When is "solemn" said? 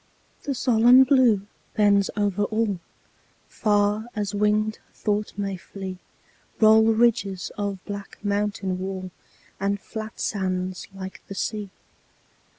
0.55-1.03